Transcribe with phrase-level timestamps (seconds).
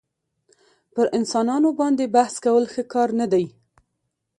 [0.93, 3.45] پر انسانانو باندي بحث کول ښه کار نه دئ.